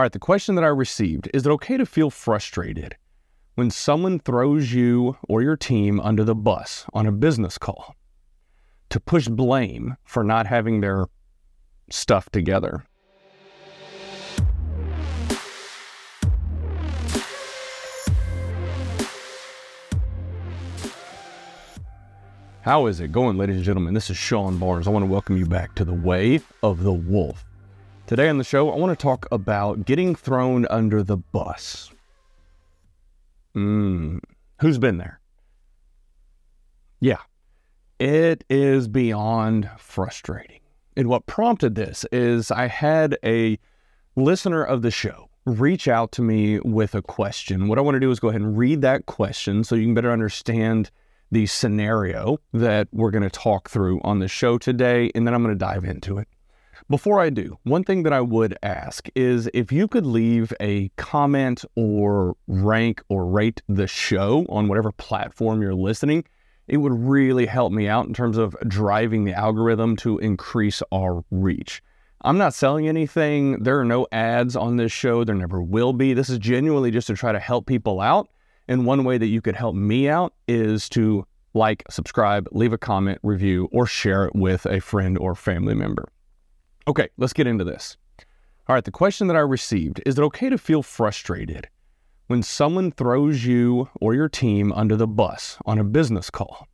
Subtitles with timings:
[0.00, 2.96] All right, the question that I received is it okay to feel frustrated
[3.56, 7.94] when someone throws you or your team under the bus on a business call
[8.88, 11.04] to push blame for not having their
[11.90, 12.82] stuff together?
[22.62, 23.92] How is it going, ladies and gentlemen?
[23.92, 24.86] This is Sean Barnes.
[24.86, 27.44] I want to welcome you back to the Way of the Wolf.
[28.10, 31.92] Today on the show, I want to talk about getting thrown under the bus.
[33.54, 34.18] Mm,
[34.60, 35.20] who's been there?
[36.98, 37.20] Yeah,
[38.00, 40.58] it is beyond frustrating.
[40.96, 43.60] And what prompted this is I had a
[44.16, 47.68] listener of the show reach out to me with a question.
[47.68, 49.94] What I want to do is go ahead and read that question so you can
[49.94, 50.90] better understand
[51.30, 55.44] the scenario that we're going to talk through on the show today, and then I'm
[55.44, 56.26] going to dive into it.
[56.88, 60.88] Before I do, one thing that I would ask is if you could leave a
[60.96, 66.24] comment or rank or rate the show on whatever platform you're listening,
[66.66, 71.24] it would really help me out in terms of driving the algorithm to increase our
[71.30, 71.82] reach.
[72.22, 73.62] I'm not selling anything.
[73.62, 75.24] There are no ads on this show.
[75.24, 76.12] There never will be.
[76.14, 78.28] This is genuinely just to try to help people out
[78.70, 82.78] and one way that you could help me out is to like, subscribe, leave a
[82.78, 86.08] comment, review, or share it with a friend or family member.
[86.88, 87.96] Okay, let's get into this.
[88.68, 91.68] All right, the question that I received is it okay to feel frustrated
[92.28, 96.68] when someone throws you or your team under the bus on a business call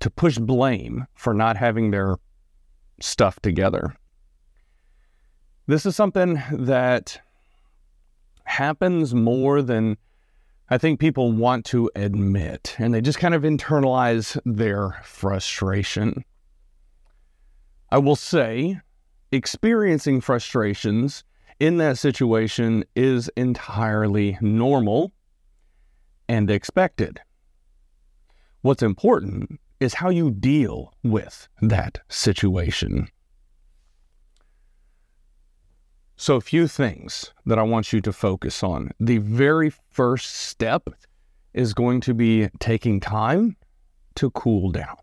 [0.00, 2.16] to push blame for not having their
[3.00, 3.94] stuff together?
[5.66, 7.20] This is something that
[8.44, 9.96] happens more than
[10.70, 16.24] I think people want to admit, and they just kind of internalize their frustration.
[17.90, 18.80] I will say,
[19.32, 21.24] experiencing frustrations
[21.60, 25.12] in that situation is entirely normal
[26.28, 27.20] and expected.
[28.62, 33.08] What's important is how you deal with that situation.
[36.16, 38.90] So, a few things that I want you to focus on.
[38.98, 40.88] The very first step
[41.54, 43.56] is going to be taking time
[44.16, 44.96] to cool down.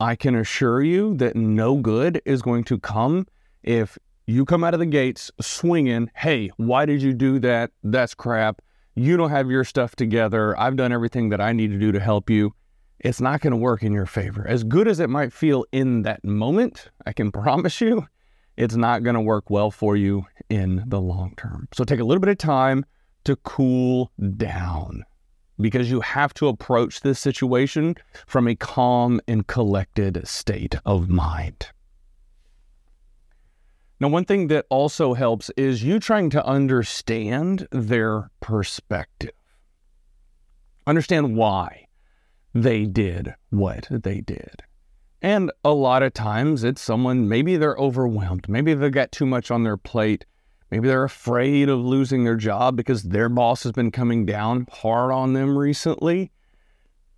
[0.00, 3.26] I can assure you that no good is going to come
[3.62, 7.70] if you come out of the gates swinging, hey, why did you do that?
[7.82, 8.62] That's crap.
[8.94, 10.58] You don't have your stuff together.
[10.58, 12.54] I've done everything that I need to do to help you.
[12.98, 14.46] It's not going to work in your favor.
[14.48, 18.06] As good as it might feel in that moment, I can promise you
[18.56, 21.68] it's not going to work well for you in the long term.
[21.74, 22.86] So take a little bit of time
[23.24, 25.04] to cool down
[25.60, 31.68] because you have to approach this situation from a calm and collected state of mind.
[34.00, 39.32] Now, one thing that also helps is you trying to understand their perspective.
[40.86, 41.86] Understand why
[42.54, 44.62] they did what they did.
[45.22, 48.48] And a lot of times it's someone, maybe they're overwhelmed.
[48.48, 50.24] Maybe they've got too much on their plate.
[50.70, 55.10] Maybe they're afraid of losing their job because their boss has been coming down hard
[55.10, 56.30] on them recently.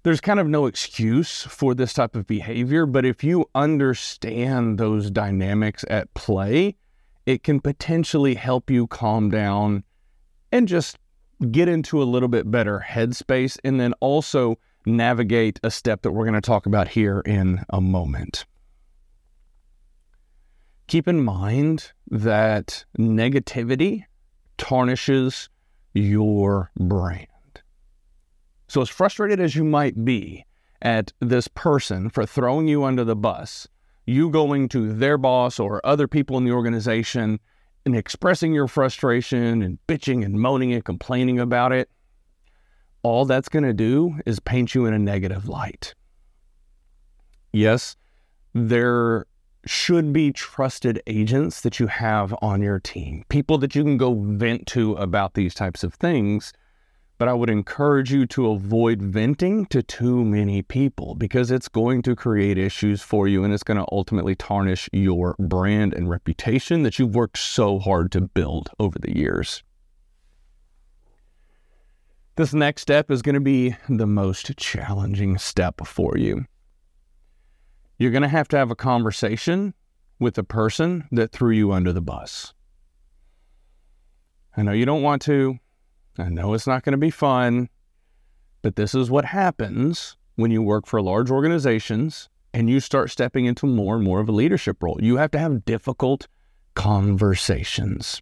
[0.04, 5.10] There's kind of no excuse for this type of behavior, but if you understand those
[5.10, 6.76] dynamics at play,
[7.26, 9.84] it can potentially help you calm down
[10.50, 10.98] and just
[11.50, 13.58] get into a little bit better headspace.
[13.62, 17.80] And then also, navigate a step that we're going to talk about here in a
[17.80, 18.44] moment.
[20.92, 24.04] Keep in mind that negativity
[24.58, 25.48] tarnishes
[25.94, 27.62] your brand.
[28.68, 30.44] So, as frustrated as you might be
[30.82, 33.66] at this person for throwing you under the bus,
[34.04, 37.40] you going to their boss or other people in the organization
[37.86, 41.88] and expressing your frustration and bitching and moaning and complaining about it,
[43.02, 45.94] all that's going to do is paint you in a negative light.
[47.50, 47.96] Yes,
[48.52, 49.24] there
[49.64, 54.14] should be trusted agents that you have on your team, people that you can go
[54.14, 56.52] vent to about these types of things.
[57.18, 62.02] But I would encourage you to avoid venting to too many people because it's going
[62.02, 66.82] to create issues for you and it's going to ultimately tarnish your brand and reputation
[66.82, 69.62] that you've worked so hard to build over the years.
[72.34, 76.46] This next step is going to be the most challenging step for you.
[78.02, 79.74] You're going to have to have a conversation
[80.18, 82.52] with the person that threw you under the bus.
[84.56, 85.60] I know you don't want to.
[86.18, 87.68] I know it's not going to be fun.
[88.60, 93.44] But this is what happens when you work for large organizations and you start stepping
[93.44, 94.98] into more and more of a leadership role.
[95.00, 96.26] You have to have difficult
[96.74, 98.20] conversations.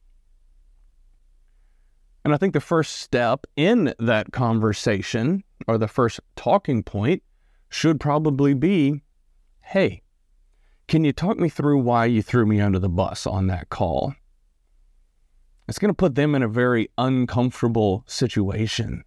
[2.23, 7.23] And I think the first step in that conversation or the first talking point
[7.71, 9.00] should probably be
[9.70, 10.02] hey,
[10.88, 14.12] can you talk me through why you threw me under the bus on that call?
[15.69, 19.05] It's going to put them in a very uncomfortable situation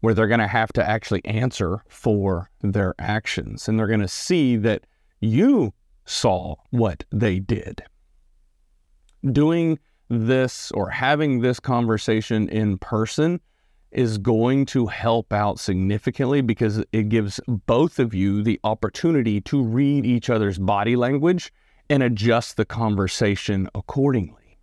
[0.00, 4.08] where they're going to have to actually answer for their actions and they're going to
[4.08, 4.84] see that
[5.20, 5.74] you
[6.06, 7.82] saw what they did.
[9.30, 13.38] Doing this or having this conversation in person
[13.90, 19.62] is going to help out significantly because it gives both of you the opportunity to
[19.62, 21.52] read each other's body language
[21.88, 24.58] and adjust the conversation accordingly.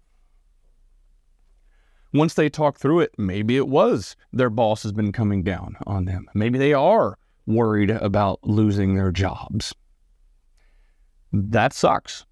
[2.14, 6.06] Once they talk through it, maybe it was their boss has been coming down on
[6.06, 6.26] them.
[6.34, 9.74] Maybe they are worried about losing their jobs.
[11.34, 12.26] That sucks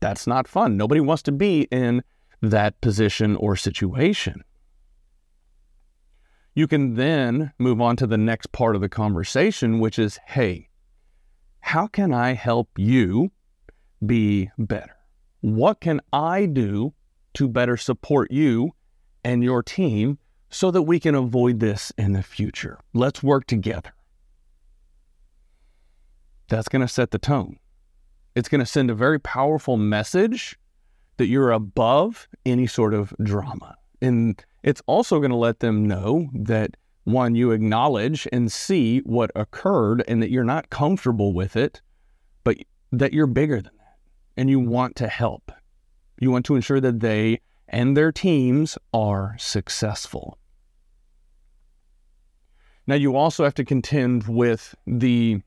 [0.00, 0.76] that's not fun.
[0.76, 2.02] Nobody wants to be in
[2.42, 4.42] that position or situation.
[6.56, 10.70] You can then move on to the next part of the conversation, which is hey,
[11.60, 13.30] how can I help you
[14.04, 14.96] be better?
[15.42, 16.94] What can I do
[17.34, 18.72] to better support you
[19.22, 20.18] and your team
[20.48, 22.80] so that we can avoid this in the future?
[22.94, 23.92] Let's work together.
[26.48, 27.58] That's going to set the tone.
[28.34, 30.58] It's going to send a very powerful message
[31.18, 33.76] that you're above any sort of drama.
[34.00, 39.30] And it's also going to let them know that one, you acknowledge and see what
[39.36, 41.80] occurred and that you're not comfortable with it,
[42.42, 42.56] but
[42.90, 43.96] that you're bigger than that
[44.36, 45.52] and you want to help.
[46.18, 50.36] You want to ensure that they and their teams are successful.
[52.88, 55.42] Now, you also have to contend with the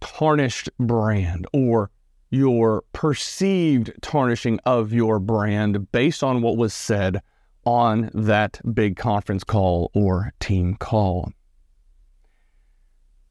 [0.00, 1.90] tarnished brand or
[2.30, 7.20] your perceived tarnishing of your brand based on what was said
[7.64, 11.32] on that big conference call or team call.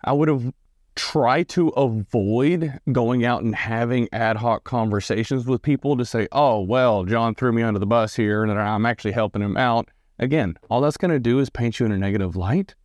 [0.04, 0.52] I would have
[0.96, 6.62] tried to avoid going out and having ad hoc conversations with people to say, oh,
[6.62, 9.90] well, John threw me under the bus here and I'm actually helping him out.
[10.20, 12.76] Again, all that's going to do is paint you in a negative light.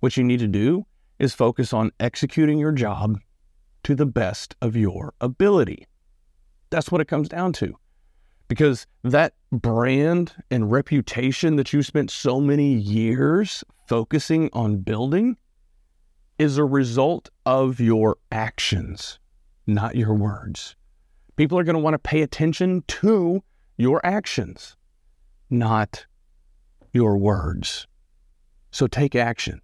[0.00, 0.86] What you need to do
[1.18, 3.18] is focus on executing your job
[3.82, 5.86] to the best of your ability.
[6.70, 7.74] That's what it comes down to.
[8.48, 15.36] Because that brand and reputation that you spent so many years focusing on building
[16.38, 19.18] is a result of your actions,
[19.66, 20.76] not your words.
[21.36, 23.42] People are going to want to pay attention to
[23.76, 24.76] your actions,
[25.50, 26.06] not
[26.92, 27.86] your words.
[28.70, 29.60] So take action,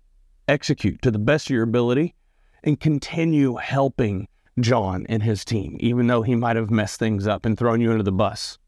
[0.47, 2.15] execute to the best of your ability,
[2.63, 4.29] and continue helping
[4.61, 7.91] John and his team, even though he might have messed things up and thrown you
[7.91, 8.59] under the bus.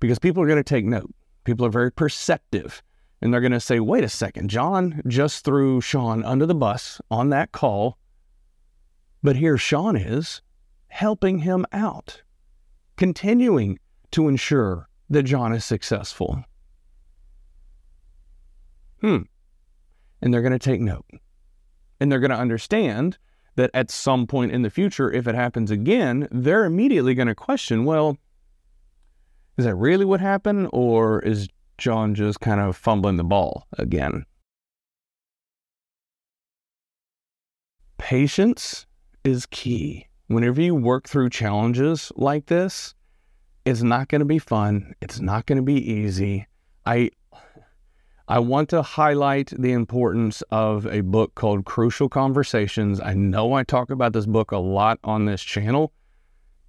[0.00, 1.12] Because people are going to take note.
[1.44, 2.82] People are very perceptive
[3.20, 7.00] and they're going to say, wait a second, John just threw Sean under the bus
[7.10, 7.98] on that call.
[9.22, 10.42] But here Sean is
[10.88, 12.22] helping him out,
[12.96, 13.78] continuing
[14.12, 16.44] to ensure that John is successful.
[19.00, 19.22] Hmm.
[20.20, 21.06] And they're going to take note.
[22.00, 23.18] And they're going to understand
[23.56, 27.34] that at some point in the future, if it happens again, they're immediately going to
[27.34, 28.18] question, well,
[29.56, 30.68] is that really what happened?
[30.72, 34.24] Or is John just kind of fumbling the ball again?
[37.98, 38.86] Patience
[39.24, 40.06] is key.
[40.28, 42.94] Whenever you work through challenges like this,
[43.64, 44.94] it's not going to be fun.
[45.00, 46.46] It's not going to be easy.
[46.84, 47.10] I
[48.28, 53.00] I want to highlight the importance of a book called Crucial Conversations.
[53.00, 55.92] I know I talk about this book a lot on this channel.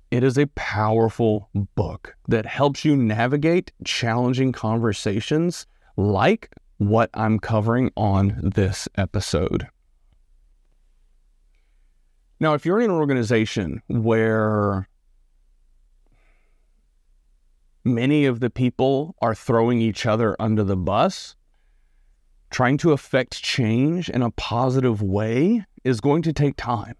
[0.09, 7.91] It is a powerful book that helps you navigate challenging conversations like what I'm covering
[7.97, 9.67] on this episode.
[12.39, 14.87] Now, if you're in an organization where
[17.83, 21.35] many of the people are throwing each other under the bus,
[22.49, 26.95] trying to affect change in a positive way is going to take time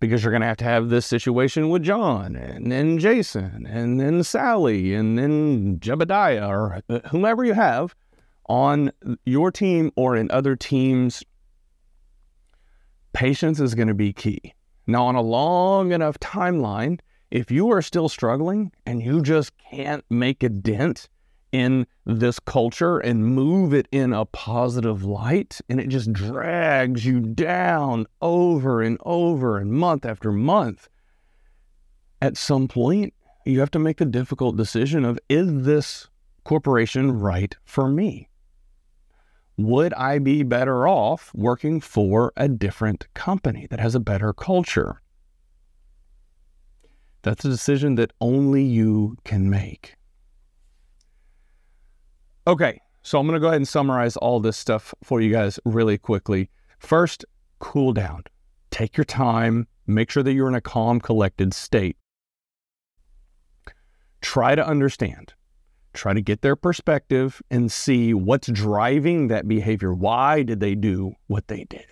[0.00, 4.00] because you're going to have to have this situation with John and then Jason and
[4.00, 7.94] then Sally and then Jebediah or uh, whomever you have
[8.48, 8.90] on
[9.24, 11.22] your team or in other teams.
[13.12, 14.54] Patience is going to be key.
[14.86, 20.04] Now, on a long enough timeline, if you are still struggling and you just can't
[20.10, 21.08] make a dent
[21.52, 27.20] in this culture and move it in a positive light, and it just drags you
[27.20, 30.88] down over and over and month after month.
[32.22, 33.14] At some point,
[33.44, 36.08] you have to make the difficult decision of is this
[36.44, 38.28] corporation right for me?
[39.56, 45.02] Would I be better off working for a different company that has a better culture?
[47.22, 49.96] That's a decision that only you can make.
[52.50, 55.60] Okay, so I'm going to go ahead and summarize all this stuff for you guys
[55.64, 56.50] really quickly.
[56.80, 57.24] First,
[57.60, 58.24] cool down.
[58.72, 59.68] Take your time.
[59.86, 61.96] Make sure that you're in a calm, collected state.
[64.20, 65.32] Try to understand.
[65.92, 69.94] Try to get their perspective and see what's driving that behavior.
[69.94, 71.86] Why did they do what they did?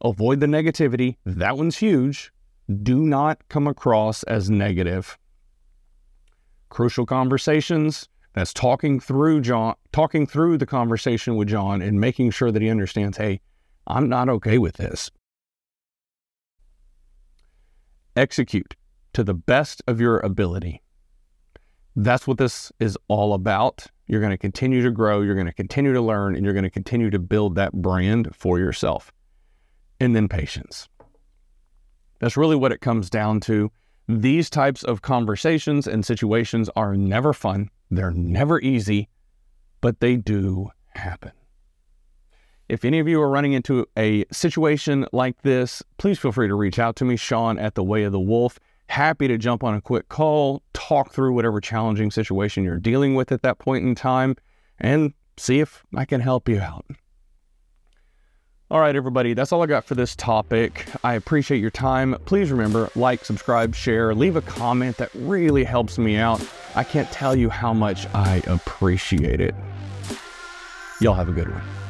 [0.00, 1.18] Avoid the negativity.
[1.24, 2.32] That one's huge.
[2.82, 5.16] Do not come across as negative.
[6.68, 8.08] Crucial conversations.
[8.34, 12.70] That's talking through John, talking through the conversation with John and making sure that he
[12.70, 13.40] understands, hey,
[13.86, 15.10] I'm not okay with this.
[18.16, 18.74] Execute
[19.12, 20.80] to the best of your ability.
[21.94, 23.86] That's what this is all about.
[24.06, 26.64] You're going to continue to grow, you're going to continue to learn, and you're going
[26.64, 29.12] to continue to build that brand for yourself.
[30.00, 30.88] And then patience.
[32.20, 33.70] That's really what it comes down to.
[34.08, 39.08] These types of conversations and situations are never fun, they're never easy,
[39.80, 41.32] but they do happen.
[42.68, 46.54] If any of you are running into a situation like this, please feel free to
[46.54, 48.58] reach out to me, Sean at the Way of the Wolf.
[48.88, 53.30] Happy to jump on a quick call, talk through whatever challenging situation you're dealing with
[53.32, 54.36] at that point in time,
[54.78, 56.86] and see if I can help you out.
[58.70, 60.86] All right, everybody, that's all I got for this topic.
[61.04, 62.16] I appreciate your time.
[62.24, 64.96] Please remember, like, subscribe, share, leave a comment.
[64.96, 66.40] That really helps me out.
[66.74, 69.54] I can't tell you how much I appreciate it.
[71.00, 71.81] Y'all have a good one.